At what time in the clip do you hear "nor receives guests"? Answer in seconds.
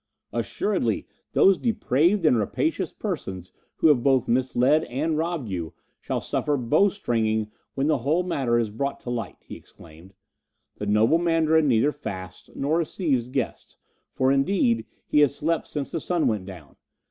12.55-13.77